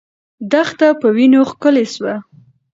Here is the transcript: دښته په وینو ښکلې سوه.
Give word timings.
دښته 0.51 0.87
په 0.99 1.07
وینو 1.15 1.41
ښکلې 1.49 1.85
سوه. 1.93 2.15